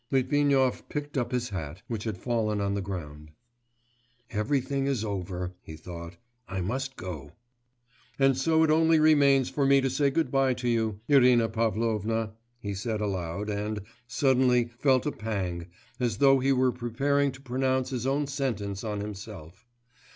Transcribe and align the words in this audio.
Litvinov 0.09 0.89
picked 0.89 1.15
up 1.15 1.31
his 1.31 1.49
hat, 1.49 1.83
which 1.87 2.05
had 2.05 2.17
fallen 2.17 2.59
on 2.59 2.73
the 2.73 2.81
ground. 2.81 3.29
'Everything 4.31 4.87
is 4.87 5.05
over,' 5.05 5.53
he 5.61 5.75
thought, 5.75 6.17
'I 6.47 6.61
must 6.61 6.95
go. 6.95 7.33
And 8.17 8.35
so 8.35 8.63
it 8.63 8.71
only 8.71 8.99
remains 8.99 9.51
for 9.51 9.63
me 9.63 9.79
to 9.79 9.91
say 9.91 10.09
good 10.09 10.31
bye 10.31 10.55
to 10.55 10.67
you, 10.67 11.01
Irina 11.07 11.49
Pavlovna,' 11.49 12.33
he 12.59 12.73
said 12.73 12.99
aloud, 12.99 13.51
and 13.51 13.79
suddenly 14.07 14.71
felt 14.79 15.05
a 15.05 15.11
pang, 15.11 15.67
as 15.99 16.17
though 16.17 16.39
he 16.39 16.51
were 16.51 16.71
preparing 16.71 17.31
to 17.33 17.39
pronounce 17.39 17.91
his 17.91 18.07
own 18.07 18.25
sentence 18.25 18.83
on 18.83 19.01
himself. 19.01 19.67